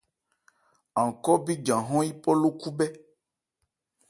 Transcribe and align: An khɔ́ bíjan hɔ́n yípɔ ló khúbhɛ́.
An 0.99 1.09
khɔ́ 1.23 1.35
bíjan 1.45 1.81
hɔ́n 1.89 2.03
yípɔ 2.07 2.31
ló 2.41 2.49
khúbhɛ́. 2.59 2.89